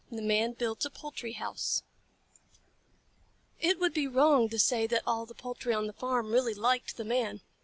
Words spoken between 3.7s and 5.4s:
would be wrong to say that all the